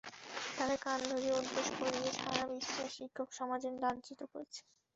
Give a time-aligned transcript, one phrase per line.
[0.57, 4.65] তাঁকে কান ধরিয়ে ওঠবস করিয়ে সারা বিশ্বের শিক্ষক সমাজকে লাঞ্ছিত করেছেন।